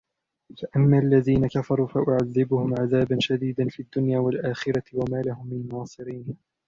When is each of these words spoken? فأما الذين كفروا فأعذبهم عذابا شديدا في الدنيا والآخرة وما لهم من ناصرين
فأما 0.61 0.99
الذين 0.99 1.47
كفروا 1.47 1.87
فأعذبهم 1.87 2.75
عذابا 2.79 3.17
شديدا 3.19 3.67
في 3.69 3.79
الدنيا 3.79 4.19
والآخرة 4.19 4.83
وما 4.93 5.21
لهم 5.21 5.47
من 5.47 5.69
ناصرين 5.77 6.37